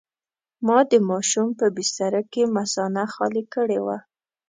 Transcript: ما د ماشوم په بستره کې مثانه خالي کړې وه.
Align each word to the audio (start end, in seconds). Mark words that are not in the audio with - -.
ما 0.67 0.79
د 0.91 0.93
ماشوم 1.09 1.47
په 1.59 1.65
بستره 1.75 2.21
کې 2.31 2.41
مثانه 2.57 3.03
خالي 3.13 3.43
کړې 3.53 3.79
وه. 3.85 3.97